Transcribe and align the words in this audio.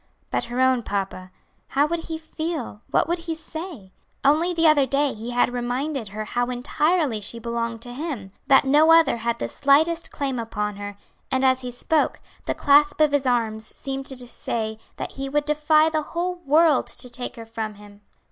But 0.31 0.45
her 0.45 0.59
own 0.59 0.81
papa, 0.81 1.29
how 1.67 1.85
would 1.85 2.05
he 2.05 2.17
feel 2.17 2.81
what 2.89 3.07
would 3.07 3.19
he 3.19 3.35
say? 3.35 3.91
Only 4.23 4.51
the 4.51 4.65
other 4.65 4.87
day 4.87 5.13
he 5.13 5.29
had 5.29 5.53
reminded 5.53 6.07
her 6.07 6.25
how 6.25 6.47
entirely 6.49 7.21
she 7.21 7.37
belonged 7.37 7.83
to 7.83 7.93
him 7.93 8.31
that 8.47 8.65
no 8.65 8.91
other 8.91 9.17
had 9.17 9.37
the 9.37 9.47
slightest 9.47 10.09
claim 10.09 10.39
upon 10.39 10.77
her, 10.77 10.97
and 11.29 11.43
as 11.45 11.59
he 11.61 11.69
spoke, 11.69 12.19
the 12.45 12.55
clasp 12.55 12.99
of 12.99 13.11
his 13.11 13.27
arms 13.27 13.75
seemed 13.77 14.07
to 14.07 14.27
say 14.27 14.79
that 14.95 15.11
he 15.11 15.29
would 15.29 15.45
defy 15.45 15.87
the 15.87 16.01
whole 16.01 16.33
world 16.47 16.87
to 16.87 17.07
take 17.07 17.35
her 17.35 17.45
from 17.45 17.75
him. 17.75 18.01